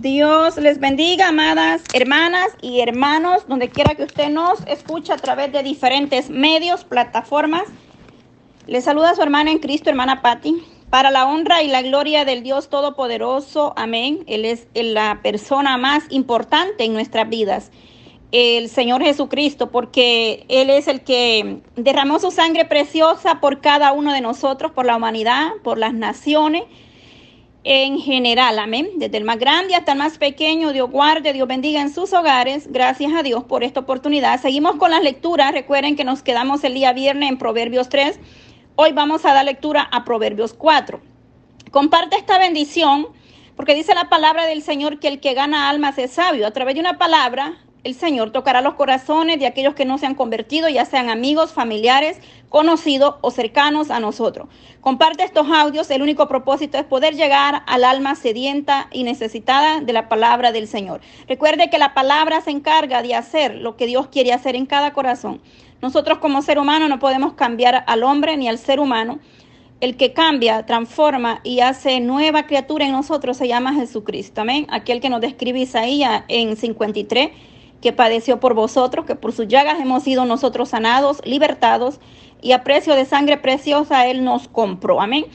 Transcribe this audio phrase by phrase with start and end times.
[0.00, 5.52] Dios les bendiga, amadas hermanas y hermanos, donde quiera que usted nos escuche a través
[5.52, 7.62] de diferentes medios, plataformas.
[8.66, 10.56] Les saluda su hermana en Cristo, hermana Patti.
[10.90, 14.24] Para la honra y la gloria del Dios Todopoderoso, amén.
[14.26, 17.70] Él es la persona más importante en nuestras vidas,
[18.32, 24.12] el Señor Jesucristo, porque Él es el que derramó su sangre preciosa por cada uno
[24.12, 26.64] de nosotros, por la humanidad, por las naciones
[27.64, 28.90] en general, amén.
[28.96, 32.70] Desde el más grande hasta el más pequeño, Dios guarde, Dios bendiga en sus hogares.
[32.70, 34.40] Gracias a Dios por esta oportunidad.
[34.40, 35.52] Seguimos con las lecturas.
[35.52, 38.20] Recuerden que nos quedamos el día viernes en Proverbios 3.
[38.76, 41.00] Hoy vamos a dar lectura a Proverbios 4.
[41.70, 43.08] Comparte esta bendición
[43.56, 46.46] porque dice la palabra del Señor que el que gana almas es sabio.
[46.46, 50.06] A través de una palabra, el Señor tocará los corazones de aquellos que no se
[50.06, 54.48] han convertido, ya sean amigos, familiares, conocidos o cercanos a nosotros.
[54.80, 59.92] Comparte estos audios, el único propósito es poder llegar al alma sedienta y necesitada de
[59.92, 61.02] la palabra del Señor.
[61.28, 64.94] Recuerde que la palabra se encarga de hacer lo que Dios quiere hacer en cada
[64.94, 65.42] corazón.
[65.82, 69.18] Nosotros como ser humano no podemos cambiar al hombre ni al ser humano.
[69.80, 74.40] El que cambia, transforma y hace nueva criatura en nosotros se llama Jesucristo.
[74.40, 74.66] Amén.
[74.70, 77.30] Aquel que nos describe Isaías en 53
[77.84, 82.00] que padeció por vosotros, que por sus llagas hemos sido nosotros sanados, libertados,
[82.40, 85.02] y a precio de sangre preciosa Él nos compró.
[85.02, 85.26] Amén.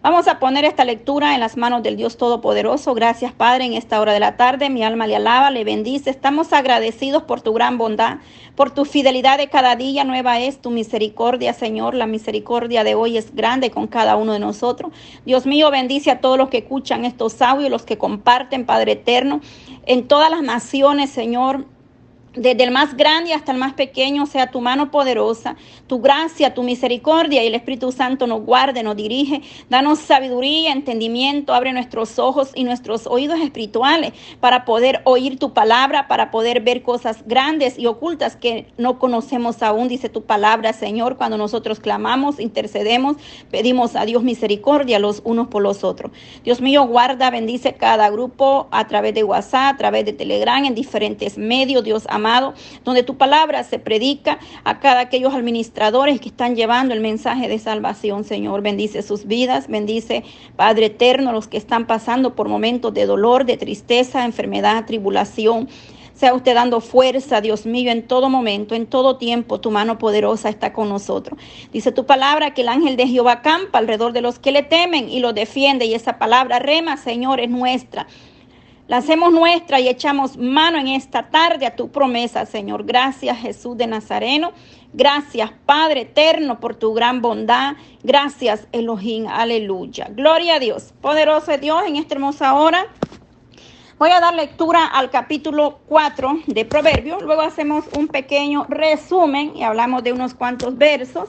[0.00, 2.94] Vamos a poner esta lectura en las manos del Dios Todopoderoso.
[2.94, 4.70] Gracias, Padre, en esta hora de la tarde.
[4.70, 6.08] Mi alma le alaba, le bendice.
[6.08, 8.18] Estamos agradecidos por tu gran bondad,
[8.54, 10.04] por tu fidelidad de cada día.
[10.04, 11.94] Nueva es tu misericordia, Señor.
[11.94, 14.92] La misericordia de hoy es grande con cada uno de nosotros.
[15.26, 19.42] Dios mío, bendice a todos los que escuchan estos audios, los que comparten, Padre eterno,
[19.84, 21.66] en todas las naciones, Señor
[22.38, 26.62] desde el más grande hasta el más pequeño, sea tu mano poderosa, tu gracia, tu
[26.62, 29.42] misericordia y el Espíritu Santo nos guarde, nos dirige.
[29.68, 36.08] Danos sabiduría, entendimiento, abre nuestros ojos y nuestros oídos espirituales para poder oír tu palabra,
[36.08, 41.16] para poder ver cosas grandes y ocultas que no conocemos aún, dice tu palabra, Señor,
[41.16, 43.16] cuando nosotros clamamos, intercedemos,
[43.50, 46.12] pedimos a Dios misericordia los unos por los otros.
[46.44, 50.74] Dios mío, guarda, bendice cada grupo a través de WhatsApp, a través de Telegram, en
[50.74, 52.27] diferentes medios, Dios amado,
[52.84, 57.58] donde tu palabra se predica a cada aquellos administradores que están llevando el mensaje de
[57.58, 58.62] salvación, Señor.
[58.62, 60.24] Bendice sus vidas, bendice,
[60.56, 65.68] Padre eterno, los que están pasando por momentos de dolor, de tristeza, enfermedad, tribulación.
[66.18, 70.48] Sea usted dando fuerza, Dios mío, en todo momento, en todo tiempo, tu mano poderosa
[70.48, 71.38] está con nosotros.
[71.72, 75.08] Dice tu palabra que el ángel de Jehová campa alrededor de los que le temen
[75.08, 75.84] y los defiende.
[75.84, 78.08] Y esa palabra rema, Señor, es nuestra.
[78.88, 82.84] La hacemos nuestra y echamos mano en esta tarde a tu promesa, Señor.
[82.84, 84.52] Gracias, Jesús de Nazareno.
[84.94, 87.74] Gracias, Padre eterno, por tu gran bondad.
[88.02, 89.26] Gracias, Elohim.
[89.28, 90.08] Aleluya.
[90.10, 90.94] Gloria a Dios.
[91.02, 92.86] Poderoso es Dios en esta hermosa hora.
[93.98, 97.22] Voy a dar lectura al capítulo 4 de Proverbios.
[97.22, 101.28] Luego hacemos un pequeño resumen y hablamos de unos cuantos versos.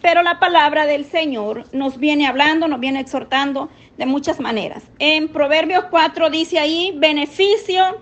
[0.00, 4.82] Pero la palabra del Señor nos viene hablando, nos viene exhortando de muchas maneras.
[4.98, 7.98] En Proverbios 4 dice ahí, beneficio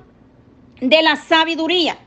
[0.80, 1.98] de la sabiduría.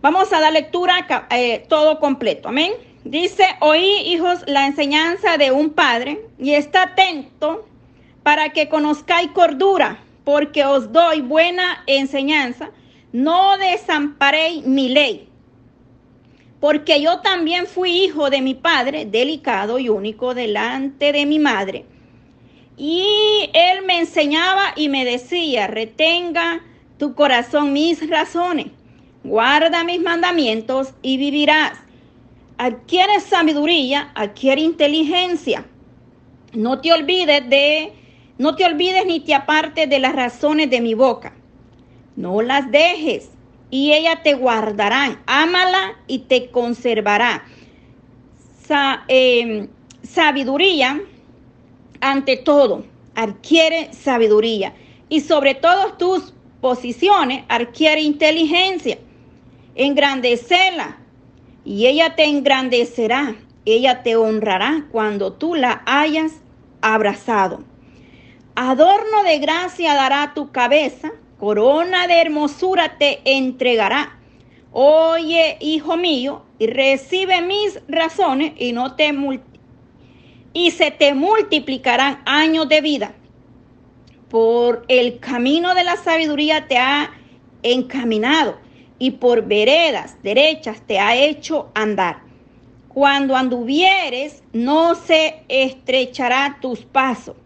[0.00, 2.72] Vamos a dar lectura eh, todo completo, amén.
[3.04, 7.66] Dice, oí hijos la enseñanza de un padre y está atento
[8.22, 12.70] para que conozcáis cordura, porque os doy buena enseñanza,
[13.12, 15.28] no desamparéis mi ley.
[16.60, 21.86] Porque yo también fui hijo de mi padre, delicado y único delante de mi madre
[22.82, 26.62] y él me enseñaba y me decía, retenga
[26.96, 28.68] tu corazón mis razones,
[29.22, 31.72] guarda mis mandamientos y vivirás.
[32.56, 35.66] Adquiere sabiduría, adquiere inteligencia.
[36.54, 37.92] No te olvides de,
[38.38, 41.34] no te olvides ni te apartes de las razones de mi boca.
[42.16, 43.28] No las dejes
[43.70, 45.20] y ella te guardarán.
[45.26, 47.44] Ámala y te conservará.
[49.08, 49.68] Em,
[50.02, 50.98] sabiduría
[52.00, 52.84] ante todo,
[53.14, 54.74] adquiere sabiduría
[55.08, 58.98] y sobre todas tus posiciones adquiere inteligencia.
[59.74, 60.98] Engrandecela
[61.64, 63.36] y ella te engrandecerá.
[63.66, 66.32] Ella te honrará cuando tú la hayas
[66.80, 67.62] abrazado.
[68.54, 74.18] Adorno de gracia dará tu cabeza, corona de hermosura te entregará.
[74.72, 79.49] Oye, hijo mío, y recibe mis razones y no te multipliques
[80.52, 83.14] y se te multiplicarán años de vida.
[84.28, 87.10] Por el camino de la sabiduría te ha
[87.62, 88.58] encaminado
[88.98, 92.22] y por veredas derechas te ha hecho andar.
[92.88, 97.36] Cuando anduvieres, no se estrechará tus pasos.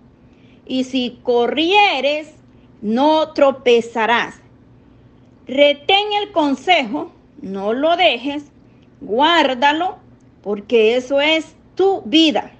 [0.66, 2.32] Y si corrieres,
[2.80, 4.36] no tropezarás.
[5.46, 7.12] Retén el consejo,
[7.42, 8.44] no lo dejes,
[9.02, 9.98] guárdalo,
[10.42, 12.53] porque eso es tu vida.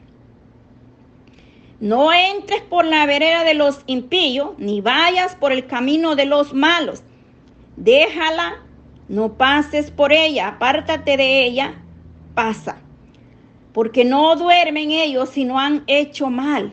[1.81, 6.55] No entres por la vereda de los impíos, ni vayas por el camino de los
[6.55, 7.03] malos.
[7.77, 8.63] Déjala,
[9.09, 11.75] no pases por ella, apártate de ella,
[12.35, 12.79] pasa.
[13.73, 16.73] Porque no duermen ellos si no han hecho mal,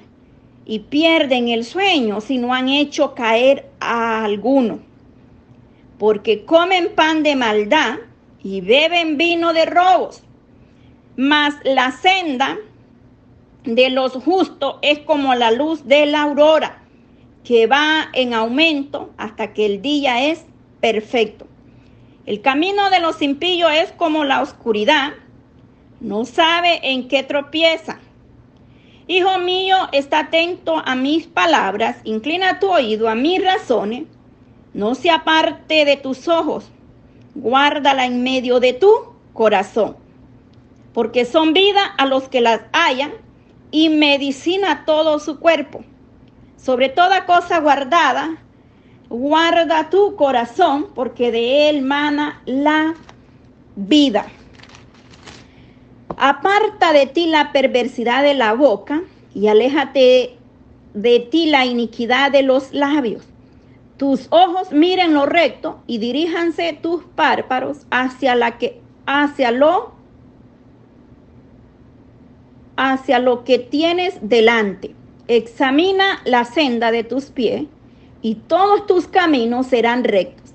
[0.65, 4.79] y pierden el sueño si no han hecho caer a alguno.
[5.97, 7.95] Porque comen pan de maldad
[8.43, 10.23] y beben vino de robos.
[11.17, 12.57] Mas la senda
[13.63, 16.81] de los justos es como la luz de la aurora,
[17.43, 20.45] que va en aumento hasta que el día es
[20.79, 21.47] perfecto.
[22.25, 25.13] El camino de los impíos es como la oscuridad,
[25.99, 27.99] no sabe en qué tropieza.
[29.07, 34.03] Hijo mío, está atento a mis palabras, inclina tu oído a mis razones,
[34.73, 36.71] no se aparte de tus ojos,
[37.35, 38.91] guárdala en medio de tu
[39.33, 39.97] corazón,
[40.93, 43.11] porque son vida a los que las hallan
[43.71, 45.83] y medicina todo su cuerpo.
[46.57, 48.37] Sobre toda cosa guardada,
[49.09, 52.93] guarda tu corazón, porque de él mana la
[53.75, 54.27] vida.
[56.17, 59.01] Aparta de ti la perversidad de la boca
[59.33, 60.37] y aléjate
[60.93, 63.23] de ti la iniquidad de los labios.
[63.97, 69.93] Tus ojos miren lo recto y diríjanse tus párpados hacia la que hacia lo
[72.83, 74.95] hacia lo que tienes delante.
[75.27, 77.65] Examina la senda de tus pies
[78.23, 80.51] y todos tus caminos serán rectos.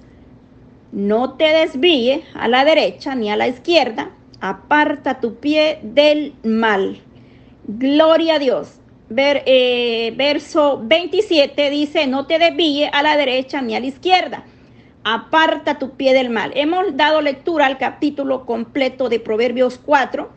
[0.91, 4.11] No te desvíe a la derecha ni a la izquierda.
[4.41, 6.99] Aparta tu pie del mal.
[7.69, 8.81] Gloria a Dios.
[9.09, 14.43] Ver, eh, verso 27 dice, no te desvíe a la derecha ni a la izquierda.
[15.05, 16.51] Aparta tu pie del mal.
[16.57, 20.36] Hemos dado lectura al capítulo completo de Proverbios 4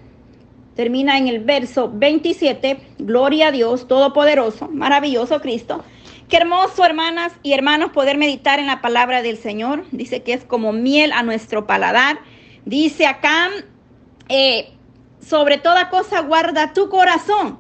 [0.76, 5.84] termina en el verso 27, gloria a Dios Todopoderoso, maravilloso Cristo.
[6.30, 9.86] Qué hermoso, hermanas y hermanos, poder meditar en la palabra del Señor.
[9.92, 12.20] Dice que es como miel a nuestro paladar.
[12.66, 13.50] Dice acá,
[14.30, 14.72] eh,
[15.20, 17.60] sobre toda cosa guarda tu corazón,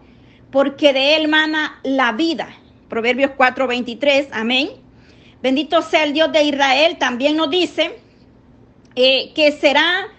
[0.52, 2.50] porque de él mana la vida.
[2.90, 4.70] Proverbios 4:23, amén.
[5.42, 6.98] Bendito sea el Dios de Israel.
[7.00, 8.00] También nos dice
[8.96, 10.10] eh, que será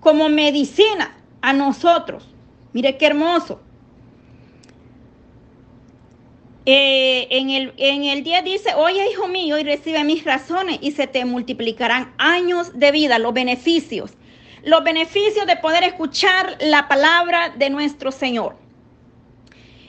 [0.00, 2.29] como medicina a nosotros.
[2.72, 3.60] Mire qué hermoso.
[6.66, 10.92] Eh, en, el, en el 10 dice, oye hijo mío y recibe mis razones y
[10.92, 14.12] se te multiplicarán años de vida, los beneficios,
[14.62, 18.56] los beneficios de poder escuchar la palabra de nuestro Señor.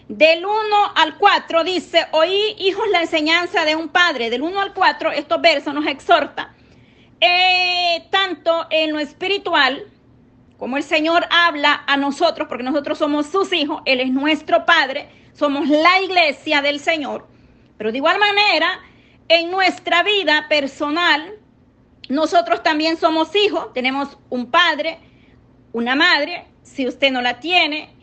[0.07, 0.51] Del 1
[0.95, 4.29] al 4 dice, oí hijos la enseñanza de un padre.
[4.29, 6.53] Del 1 al 4 estos versos nos exhorta
[7.21, 9.85] eh, tanto en lo espiritual
[10.61, 15.09] como el Señor habla a nosotros, porque nosotros somos sus hijos, Él es nuestro Padre,
[15.33, 17.27] somos la iglesia del Señor.
[17.79, 18.79] Pero de igual manera,
[19.27, 21.33] en nuestra vida personal,
[22.09, 24.99] nosotros también somos hijos, tenemos un padre,
[25.73, 27.95] una madre, si usted no la tiene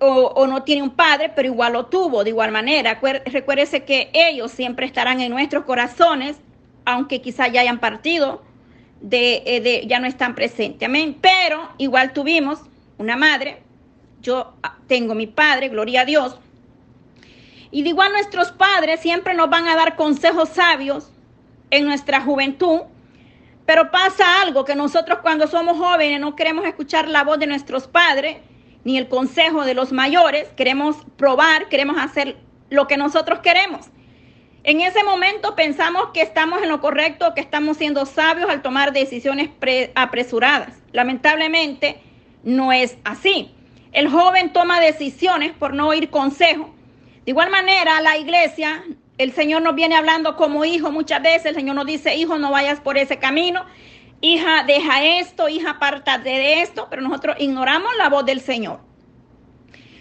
[0.00, 3.00] o, no tiene un padre, pero igual lo tuvo de igual manera.
[3.26, 6.36] Recuérdese que ellos siempre estarán en nuestros corazones,
[6.84, 8.42] aunque quizá ya hayan partido
[9.02, 10.86] eh, de, ya no están presentes.
[10.86, 11.16] Amén.
[11.20, 12.60] Pero igual tuvimos
[12.98, 13.62] una madre,
[14.20, 16.38] yo ah, tengo mi padre, gloria a Dios.
[17.70, 21.10] Y de igual nuestros padres siempre nos van a dar consejos sabios
[21.70, 22.80] en nuestra juventud.
[23.66, 27.88] Pero pasa algo que nosotros cuando somos jóvenes no queremos escuchar la voz de nuestros
[27.88, 28.38] padres
[28.84, 30.48] ni el consejo de los mayores.
[30.56, 32.36] Queremos probar, queremos hacer
[32.70, 33.90] lo que nosotros queremos.
[34.66, 38.92] En ese momento pensamos que estamos en lo correcto, que estamos siendo sabios al tomar
[38.92, 39.48] decisiones
[39.94, 40.82] apresuradas.
[40.90, 42.00] Lamentablemente
[42.42, 43.54] no es así.
[43.92, 46.74] El joven toma decisiones por no oír consejo.
[47.24, 48.82] De igual manera, la iglesia,
[49.18, 51.46] el Señor nos viene hablando como hijo muchas veces.
[51.46, 53.64] El Señor nos dice, hijo, no vayas por ese camino.
[54.20, 56.88] Hija, deja esto, hija, apártate de esto.
[56.90, 58.80] Pero nosotros ignoramos la voz del Señor.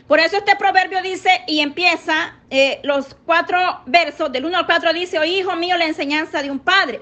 [0.08, 3.58] Por eso este proverbio dice y empieza eh, los cuatro
[3.88, 7.02] versos, del 1 al 4 dice, oh hijo mío, la enseñanza de un padre.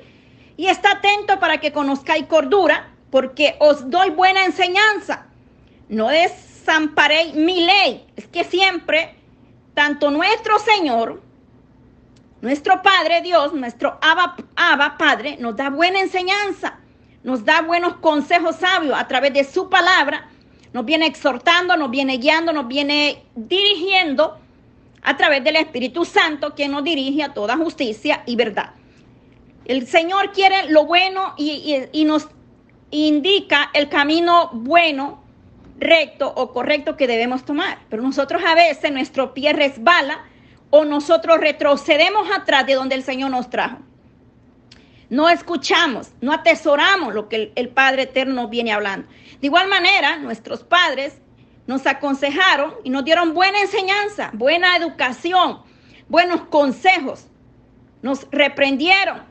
[0.56, 5.26] Y está atento para que conozcáis cordura, porque os doy buena enseñanza.
[5.90, 8.08] No desamparéis mi ley.
[8.16, 9.16] Es que siempre,
[9.74, 11.22] tanto nuestro Señor,
[12.42, 16.80] nuestro Padre Dios, nuestro Abba, Abba Padre, nos da buena enseñanza,
[17.24, 20.30] nos da buenos consejos sabios a través de su palabra
[20.74, 24.38] nos viene exhortando, nos viene guiando, nos viene dirigiendo
[25.04, 28.72] a través del Espíritu Santo que nos dirige a toda justicia y verdad.
[29.66, 32.28] El Señor quiere lo bueno y, nos
[32.92, 35.24] indica el camino bueno,
[35.78, 37.80] recto o correcto que debemos tomar.
[37.90, 40.26] Pero nosotros a veces nuestro pie resbala
[40.70, 43.78] o nosotros retrocedemos atrás de donde el Señor nos trajo.
[45.10, 49.08] No escuchamos, no atesoramos lo que el, Padre Eterno viene hablando.
[49.44, 51.18] De igual manera, nuestros padres
[51.68, 55.60] nos aconsejaron y nos dieron buena enseñanza, buena educación,
[56.08, 57.28] buenos consejos.
[58.02, 59.24] Nos reprendieron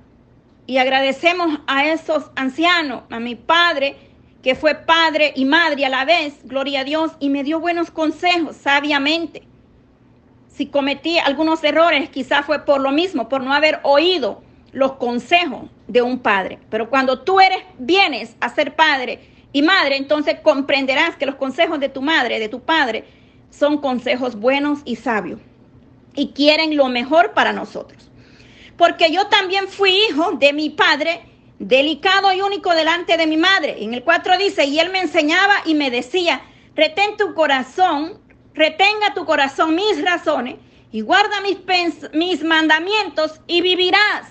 [0.66, 3.97] y agradecemos a esos ancianos, a mi padre,
[4.42, 7.90] que fue padre y madre a la vez, gloria a Dios, y me dio buenos
[7.90, 9.45] consejos sabiamente.
[10.47, 14.42] Si cometí algunos errores, quizás fue por lo mismo, por no haber oído
[14.73, 16.59] los consejos de un padre.
[16.69, 21.81] Pero cuando tú eres, vienes a ser padre y madre, entonces comprenderás que los consejos
[21.81, 23.05] de tu madre, de tu padre,
[23.51, 25.41] son consejos buenos y sabios
[26.15, 28.11] y quieren lo mejor para nosotros.
[28.77, 31.23] Porque yo también fui hijo de mi padre,
[31.59, 33.83] delicado y único delante de mi madre.
[33.85, 36.43] En el 4 dice, y él me enseñaba y me decía,
[36.75, 38.21] retén tu corazón,
[38.55, 40.57] retenga tu corazón mis razones
[40.91, 41.59] y guarda mis,
[42.13, 44.29] mis mandamientos y vivirás.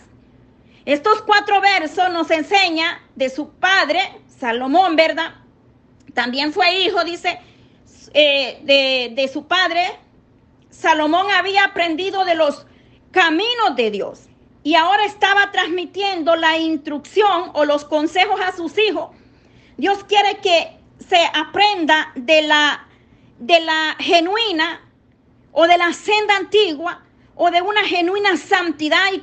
[0.86, 4.00] Estos cuatro versos nos enseña de su padre,
[4.40, 5.36] Salomón, ¿verdad?
[6.14, 7.40] También fue hijo, dice,
[8.14, 10.00] eh, de, de su padre.
[10.70, 12.66] Salomón había aprendido de los
[13.12, 14.22] caminos de Dios
[14.64, 19.10] y ahora estaba transmitiendo la instrucción o los consejos a sus hijos.
[19.78, 22.88] Dios quiere que se aprenda de la,
[23.40, 24.82] de la genuina
[25.52, 27.04] o de la senda antigua
[27.36, 29.20] o de una genuina santidad y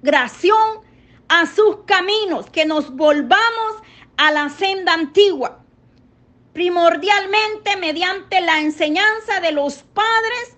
[0.00, 0.80] consagración
[1.28, 3.76] a sus caminos, que nos volvamos
[4.16, 5.62] a la senda antigua,
[6.52, 10.56] primordialmente mediante la enseñanza de los padres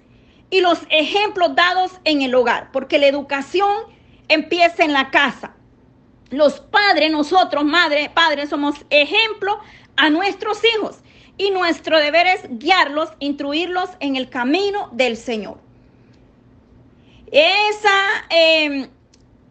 [0.50, 3.84] y los ejemplos dados en el hogar, porque la educación
[4.28, 5.54] empieza en la casa.
[6.30, 9.58] Los padres, nosotros, madres, padres, somos ejemplo
[9.96, 10.98] a nuestros hijos
[11.36, 15.58] y nuestro deber es guiarlos, instruirlos en el camino del Señor.
[17.32, 18.88] Esa eh,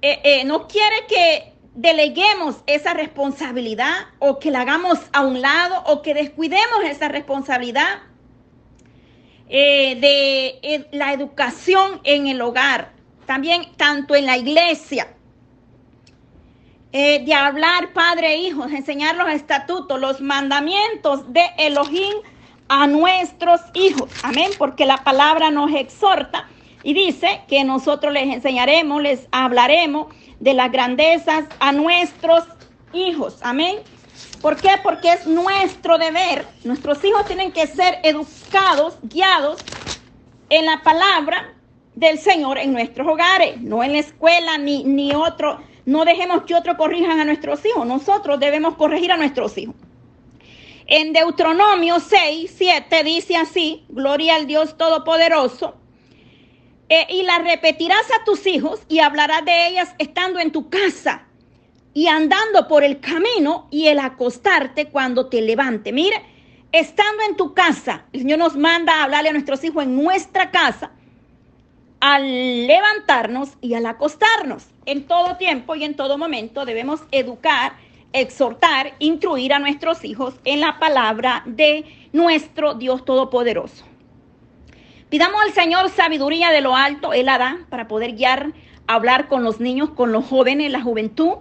[0.01, 5.83] eh, eh, no quiere que deleguemos esa responsabilidad o que la hagamos a un lado
[5.87, 7.99] o que descuidemos esa responsabilidad
[9.49, 12.93] eh, de la educación en el hogar,
[13.25, 15.15] también tanto en la iglesia,
[16.91, 22.15] de hablar padre e hijos, enseñar los estatutos, los mandamientos de Elohim
[22.67, 24.09] a nuestros hijos.
[24.23, 26.49] Amén, porque la palabra nos exhorta
[26.83, 30.07] y dice que nosotros les enseñaremos, les hablaremos
[30.39, 32.45] de las grandezas a nuestros
[32.93, 33.37] hijos.
[33.41, 33.79] Amén.
[34.41, 34.69] ¿Por qué?
[34.81, 36.47] Porque es nuestro deber.
[36.63, 39.59] Nuestros hijos tienen que ser educados, guiados
[40.49, 41.53] en la palabra
[41.95, 45.59] del Señor en nuestros hogares, no en la escuela ni, ni otro.
[45.85, 47.85] No dejemos que otros corrijan a nuestros hijos.
[47.85, 49.75] Nosotros debemos corregir a nuestros hijos.
[50.87, 55.75] En Deuteronomio 6, 7 dice así, Gloria al Dios Todopoderoso,
[56.89, 61.23] eh, y la repetirás a tus hijos y hablarás de ellas estando en tu casa
[61.93, 65.91] y andando por el camino y el acostarte cuando te levante.
[65.91, 66.21] Mire,
[66.71, 70.51] estando en tu casa, el Señor nos manda a hablarle a nuestros hijos en nuestra
[70.51, 70.91] casa
[71.99, 74.67] al levantarnos y al acostarnos.
[74.85, 77.73] En todo tiempo y en todo momento debemos educar,
[78.13, 83.88] exhortar, instruir a nuestros hijos en la palabra de nuestro Dios Todopoderoso.
[85.09, 88.53] Pidamos al Señor sabiduría de lo alto, Él la da para poder guiar,
[88.85, 91.37] hablar con los niños, con los jóvenes, la juventud.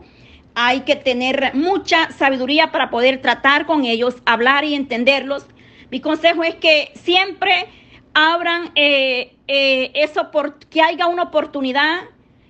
[0.54, 5.44] Hay que tener mucha sabiduría para poder tratar con ellos, hablar y entenderlos.
[5.90, 7.66] Mi consejo es que siempre
[8.14, 10.30] abran eh, eh, eso,
[10.70, 12.00] que haya una oportunidad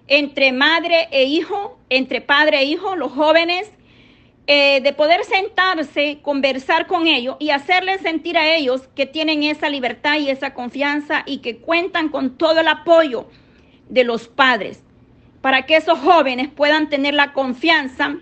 [0.06, 3.72] entre madre e hijo, entre padre e hijo, los jóvenes,
[4.50, 9.68] eh, de poder sentarse, conversar con ellos y hacerles sentir a ellos que tienen esa
[9.68, 13.28] libertad y esa confianza y que cuentan con todo el apoyo
[13.90, 14.82] de los padres,
[15.42, 18.16] para que esos jóvenes puedan tener la confianza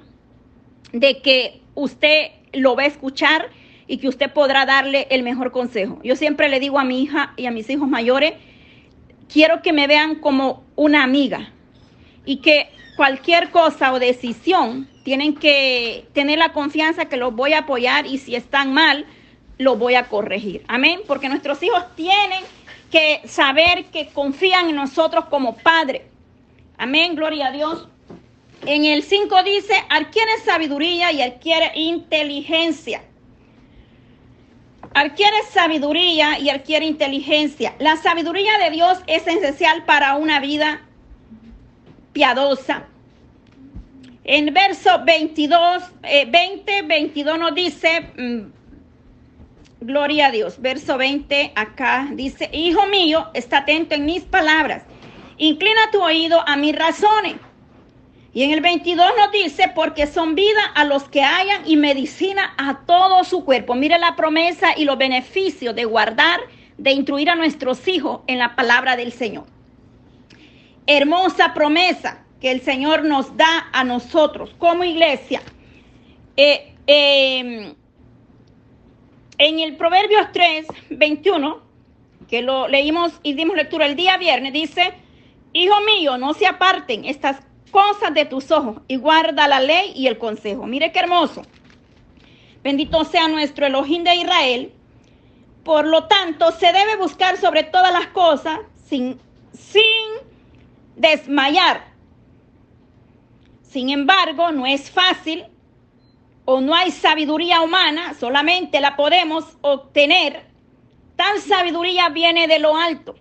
[0.93, 3.49] de que usted lo va a escuchar
[3.87, 6.01] y que usted podrá darle el mejor consejo.
[6.03, 8.33] Yo siempre le digo a mi hija y a mis hijos mayores,
[9.33, 11.53] quiero que me vean como una amiga
[12.25, 17.61] y que cualquier cosa o decisión tienen que tener la confianza que los voy a
[17.61, 19.07] apoyar y si están mal,
[19.57, 20.65] los voy a corregir.
[20.67, 21.03] Amén.
[21.07, 22.43] Porque nuestros hijos tienen
[22.91, 26.07] que saber que confían en nosotros como padre.
[26.77, 27.15] Amén.
[27.15, 27.87] Gloria a Dios.
[28.63, 33.05] En el 5 dice, adquiere sabiduría y adquiere inteligencia.
[34.93, 37.77] adquiere sabiduría y adquiere inteligencia.
[37.79, 40.81] La sabiduría de Dios es esencial para una vida
[42.13, 42.89] piadosa.
[44.29, 48.41] En verso 22, 20, 22 nos dice, mm,
[49.83, 54.83] gloria a Dios, verso 20 acá dice, hijo mío, está atento en mis palabras,
[55.39, 57.37] inclina tu oído a mis razones.
[58.33, 62.53] Y en el 22 nos dice, porque son vida a los que hayan y medicina
[62.59, 63.77] a todo su cuerpo.
[63.77, 66.41] Mire la promesa y los beneficios de guardar,
[66.79, 69.47] de instruir a nuestros hijos en la palabra del Señor.
[70.89, 75.43] Hermosa promesa que el Señor nos da a nosotros como iglesia.
[76.37, 77.75] Eh, em,
[79.39, 81.61] en el Proverbios 3, 21,
[82.29, 84.95] que lo leímos y dimos lectura el día viernes, dice,
[85.55, 87.39] Hijo mío, no se aparten estas
[87.73, 90.69] cosas de tus ojos y guarda la ley y el consejo.
[90.69, 91.43] Mire qué hermoso.
[92.63, 94.73] Bendito sea nuestro Elohim de Israel.
[95.65, 99.19] Por lo tanto, se debe buscar sobre todas las cosas sin,
[99.53, 99.83] sin
[100.95, 101.96] desmayar
[103.77, 105.45] sin embargo, no es fácil
[106.47, 110.47] o no hay sabiduría humana, solamente la podemos obtener.
[111.15, 113.17] Tal sabiduría viene de lo alto.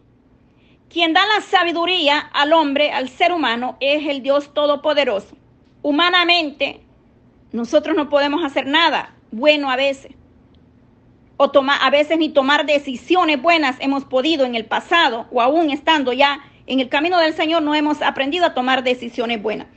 [0.88, 5.36] Quien da la sabiduría al hombre, al ser humano, es el Dios Todopoderoso.
[5.82, 6.80] Humanamente,
[7.52, 10.14] nosotros no podemos hacer nada bueno a veces.
[11.36, 15.70] O tomar, a veces ni tomar decisiones buenas hemos podido en el pasado o aún
[15.70, 19.68] estando ya en el camino del Señor no hemos aprendido a tomar decisiones buenas.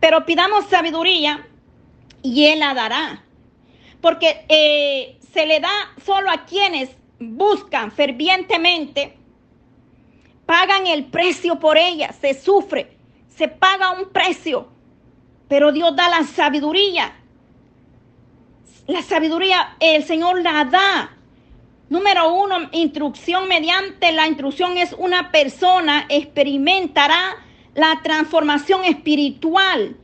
[0.00, 1.46] Pero pidamos sabiduría
[2.22, 3.22] y Él la dará.
[4.00, 5.70] Porque eh, se le da
[6.04, 9.16] solo a quienes buscan fervientemente,
[10.44, 12.96] pagan el precio por ella, se sufre,
[13.28, 14.68] se paga un precio.
[15.48, 17.14] Pero Dios da la sabiduría.
[18.86, 21.12] La sabiduría el Señor la da.
[21.88, 27.36] Número uno, instrucción mediante la instrucción es una persona experimentará
[27.76, 29.96] la transformación espiritual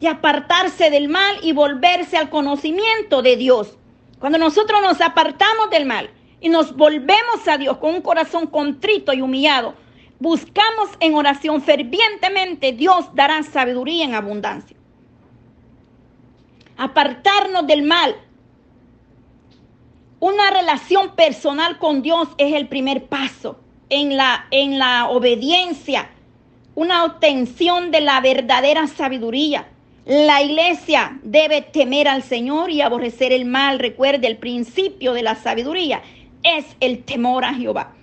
[0.00, 3.76] de apartarse del mal y volverse al conocimiento de Dios.
[4.20, 6.08] Cuando nosotros nos apartamos del mal
[6.40, 9.74] y nos volvemos a Dios con un corazón contrito y humillado,
[10.20, 14.76] buscamos en oración fervientemente, Dios dará sabiduría en abundancia.
[16.76, 18.14] Apartarnos del mal.
[20.20, 23.58] Una relación personal con Dios es el primer paso
[23.88, 26.10] en la, en la obediencia
[26.76, 29.66] una obtención de la verdadera sabiduría.
[30.04, 33.80] La iglesia debe temer al Señor y aborrecer el mal.
[33.80, 36.02] Recuerde, el principio de la sabiduría
[36.44, 37.94] es el temor a Jehová.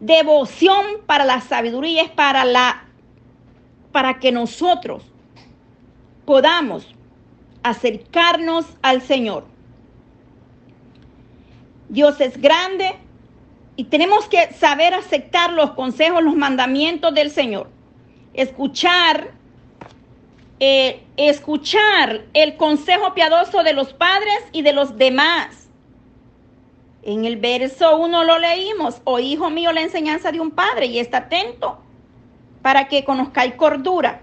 [0.00, 2.84] Devoción para la sabiduría es para la
[3.92, 5.04] para que nosotros
[6.24, 6.88] podamos
[7.62, 9.46] acercarnos al Señor.
[11.88, 12.96] Dios es grande,
[13.76, 17.68] y tenemos que saber aceptar los consejos, los mandamientos del Señor.
[18.32, 19.32] Escuchar,
[20.60, 25.68] eh, escuchar el consejo piadoso de los padres y de los demás.
[27.02, 30.86] En el verso 1 lo leímos, o oh, hijo mío, la enseñanza de un padre,
[30.86, 31.80] y está atento
[32.62, 34.22] para que conozcáis cordura.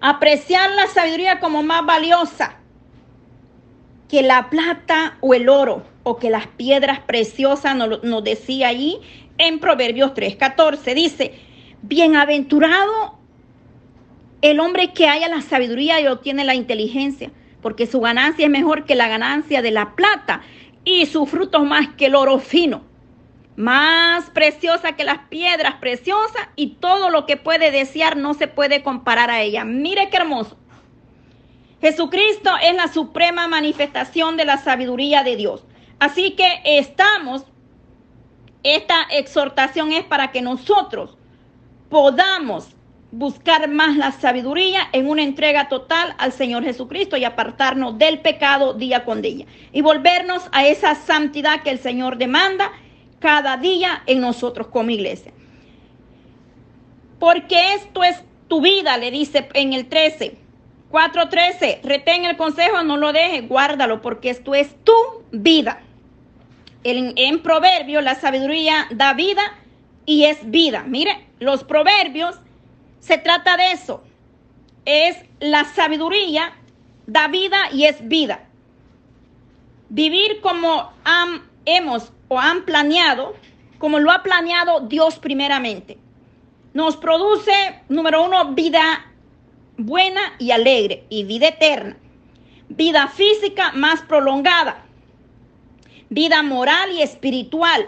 [0.00, 2.56] Apreciar la sabiduría como más valiosa
[4.08, 8.98] que la plata o el oro o que las piedras preciosas, nos, decía allí
[9.38, 10.94] en Proverbios 3:14.
[10.94, 11.34] Dice,
[11.82, 13.18] bienaventurado
[14.40, 18.84] el hombre que haya la sabiduría y obtiene la inteligencia, porque su ganancia es mejor
[18.84, 20.42] que la ganancia de la plata
[20.84, 22.82] y su fruto más que el oro fino.
[23.54, 28.82] Más preciosa que las piedras preciosas y todo lo que puede desear no se puede
[28.82, 29.64] comparar a ella.
[29.64, 30.56] Mire qué hermoso.
[31.80, 35.64] Jesucristo es la suprema manifestación de la sabiduría de Dios.
[36.02, 37.44] Así que estamos,
[38.64, 41.16] esta exhortación es para que nosotros
[41.90, 42.70] podamos
[43.12, 48.74] buscar más la sabiduría en una entrega total al Señor Jesucristo y apartarnos del pecado
[48.74, 52.72] día con día y volvernos a esa santidad que el Señor demanda
[53.20, 55.32] cada día en nosotros como iglesia.
[57.20, 60.36] Porque esto es tu vida, le dice en el 13,
[60.90, 64.92] 4.13, retén el consejo, no lo dejes, guárdalo, porque esto es tu
[65.30, 65.80] vida.
[66.84, 69.42] En, en proverbios la sabiduría da vida
[70.06, 70.84] y es vida.
[70.86, 72.36] Mire, los proverbios
[73.00, 74.02] se trata de eso.
[74.84, 76.54] Es la sabiduría
[77.06, 78.44] da vida y es vida.
[79.88, 83.34] Vivir como han, hemos o han planeado,
[83.78, 85.98] como lo ha planeado Dios primeramente.
[86.74, 87.52] Nos produce,
[87.88, 89.12] número uno, vida
[89.76, 91.96] buena y alegre y vida eterna.
[92.68, 94.81] Vida física más prolongada
[96.12, 97.86] vida moral y espiritual,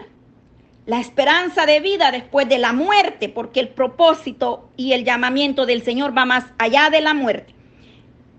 [0.85, 5.83] la esperanza de vida después de la muerte, porque el propósito y el llamamiento del
[5.83, 7.53] Señor va más allá de la muerte.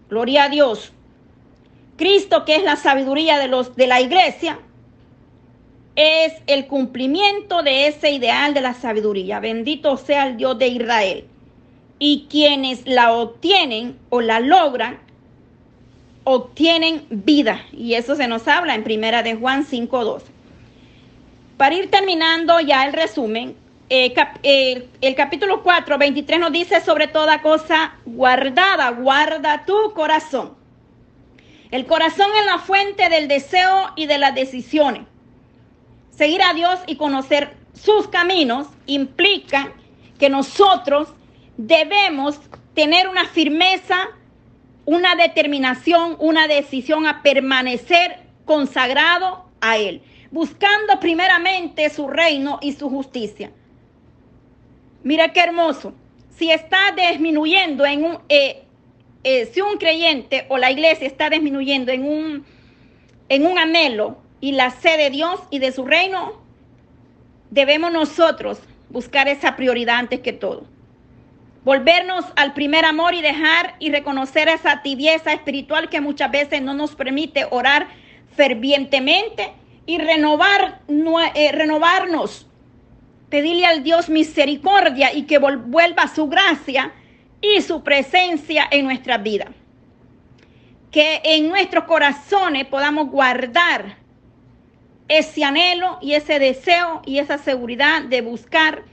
[0.08, 0.92] Gloria a Dios.
[1.96, 4.58] Cristo, que es la sabiduría de los de la iglesia,
[5.96, 9.40] es el cumplimiento de ese ideal de la sabiduría.
[9.40, 11.24] Bendito sea el Dios de Israel.
[11.98, 14.98] Y quienes la obtienen o la logran,
[16.28, 17.64] obtienen vida.
[17.72, 20.22] Y eso se nos habla en primera de Juan 5.12.
[21.56, 23.54] Para ir terminando ya el resumen,
[23.88, 24.12] eh,
[24.42, 30.54] el, el, capítulo 4, 23 nos dice sobre toda cosa guardada, guarda tu corazón.
[31.70, 35.02] El corazón es la fuente del deseo y de las decisiones.
[36.10, 39.72] Seguir a Dios y conocer sus caminos implica
[40.18, 41.08] que nosotros
[41.56, 42.40] debemos
[42.74, 44.08] tener una firmeza,
[44.86, 52.88] una determinación, una decisión a permanecer consagrado a Él, buscando primeramente su reino y su
[52.88, 53.50] justicia.
[55.02, 55.92] Mira qué hermoso.
[56.36, 58.62] Si está disminuyendo en un, eh,
[59.24, 62.46] eh, si un creyente o la iglesia está disminuyendo en un,
[63.28, 66.40] en un anhelo y la sed de Dios y de su reino,
[67.50, 70.66] debemos nosotros buscar esa prioridad antes que todo.
[71.66, 76.74] Volvernos al primer amor y dejar y reconocer esa tibieza espiritual que muchas veces no
[76.74, 77.88] nos permite orar
[78.36, 79.52] fervientemente
[79.84, 80.82] y renovar,
[81.34, 82.46] eh, renovarnos.
[83.30, 86.92] Pedirle al Dios misericordia y que vuelva su gracia
[87.40, 89.46] y su presencia en nuestra vida.
[90.92, 93.96] Que en nuestros corazones podamos guardar
[95.08, 98.84] ese anhelo y ese deseo y esa seguridad de buscar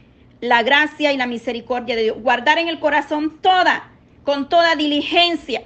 [0.43, 2.17] la gracia y la misericordia de Dios.
[2.19, 3.89] Guardar en el corazón toda,
[4.25, 5.63] con toda diligencia,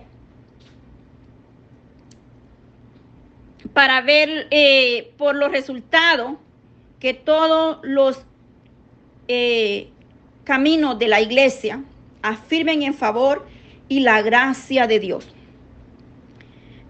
[3.73, 6.33] para ver eh, por los resultados
[6.99, 8.23] que todos los
[9.27, 9.89] eh,
[10.43, 11.83] caminos de la iglesia
[12.21, 13.47] afirmen en favor
[13.89, 15.27] y la gracia de Dios.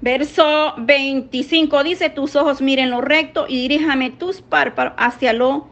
[0.02, 5.69] Verso 25 dice, tus ojos miren lo recto y diríjame tus párpados hacia lo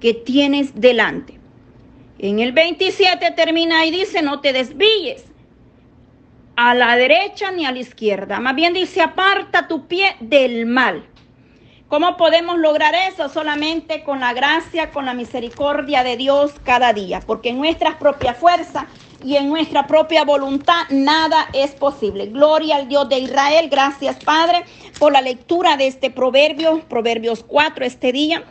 [0.00, 1.41] que tienes delante.
[2.22, 5.24] En el 27 termina y dice, no te desvíes
[6.54, 8.38] a la derecha ni a la izquierda.
[8.38, 11.04] Más bien dice, aparta tu pie del mal.
[11.88, 13.28] ¿Cómo podemos lograr eso?
[13.28, 18.36] Solamente con la gracia, con la misericordia de Dios cada día, porque en nuestras propias
[18.36, 18.84] fuerzas
[19.24, 22.26] y en nuestra propia voluntad nada es posible.
[22.26, 23.68] Gloria al Dios de Israel.
[23.68, 24.64] Gracias, Padre,
[25.00, 28.44] por la lectura de este proverbio, Proverbios 4, este día.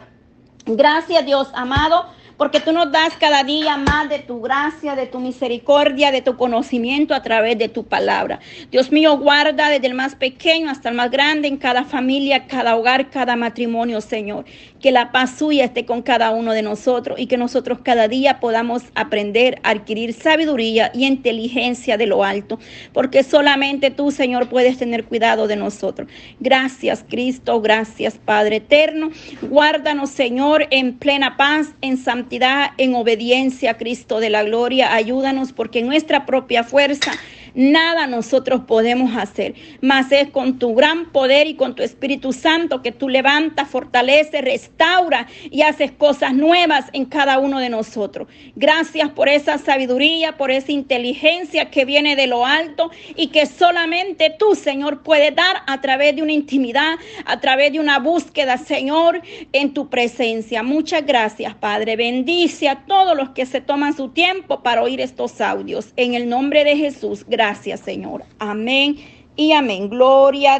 [0.66, 5.20] Gracias, Dios amado porque tú nos das cada día más de tu gracia, de tu
[5.20, 8.40] misericordia, de tu conocimiento a través de tu palabra.
[8.72, 12.76] Dios mío, guarda desde el más pequeño hasta el más grande en cada familia, cada
[12.78, 14.46] hogar, cada matrimonio, Señor.
[14.82, 18.40] Que la paz suya esté con cada uno de nosotros y que nosotros cada día
[18.40, 22.60] podamos aprender a adquirir sabiduría y inteligencia de lo alto,
[22.94, 26.10] porque solamente tú, Señor, puedes tener cuidado de nosotros.
[26.40, 29.12] Gracias, Cristo, gracias, Padre eterno.
[29.42, 34.94] Guárdanos, Señor, en plena paz, en santidad en obediencia Cristo de la gloria.
[34.94, 37.12] Ayúdanos porque nuestra propia fuerza
[37.54, 42.82] Nada nosotros podemos hacer, mas es con tu gran poder y con tu Espíritu Santo
[42.82, 48.28] que tú levantas, fortaleces, restaura y haces cosas nuevas en cada uno de nosotros.
[48.56, 54.34] Gracias por esa sabiduría, por esa inteligencia que viene de lo alto y que solamente
[54.38, 59.22] tú, Señor, puedes dar a través de una intimidad, a través de una búsqueda, Señor,
[59.52, 60.64] en tu presencia.
[60.64, 61.96] Muchas gracias, Padre.
[61.96, 65.94] Bendice a todos los que se toman su tiempo para oír estos audios.
[65.96, 67.26] En el nombre de Jesús.
[67.42, 68.24] Gracias, Señor.
[68.38, 68.98] Amén
[69.36, 69.90] y amén.
[69.90, 70.60] Gloria a